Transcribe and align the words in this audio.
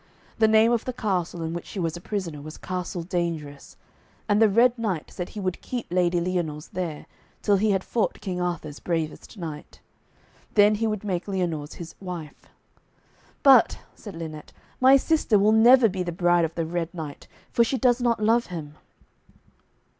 The 0.39 0.47
name 0.47 0.71
of 0.71 0.85
the 0.85 0.93
castle 0.93 1.43
in 1.43 1.53
which 1.53 1.67
she 1.67 1.77
was 1.77 1.95
a 1.95 2.01
prisoner 2.01 2.41
was 2.41 2.57
Castle 2.57 3.03
Dangerous. 3.03 3.77
And 4.27 4.41
the 4.41 4.49
Red 4.49 4.75
Knight 4.79 5.11
said 5.11 5.29
he 5.29 5.39
would 5.39 5.61
keep 5.61 5.85
Lady 5.91 6.19
Lyonors 6.19 6.69
there, 6.69 7.05
till 7.43 7.57
he 7.57 7.69
had 7.69 7.83
fought 7.83 8.19
King 8.19 8.41
Arthur's 8.41 8.79
bravest 8.79 9.37
knight. 9.37 9.79
Then 10.55 10.73
he 10.73 10.87
would 10.87 11.03
make 11.03 11.27
Lyonors 11.27 11.73
his 11.75 11.93
wife. 12.01 12.49
'But,' 13.43 13.77
said 13.93 14.15
Lynette, 14.15 14.51
'my 14.79 14.97
sister 14.97 15.37
will 15.37 15.51
never 15.51 15.87
be 15.87 16.01
the 16.01 16.11
bride 16.11 16.45
of 16.45 16.55
the 16.55 16.65
Red 16.65 16.91
Knight, 16.95 17.27
for 17.51 17.63
she 17.63 17.77
does 17.77 18.01
not 18.01 18.19
love 18.23 18.47
him.' 18.47 18.73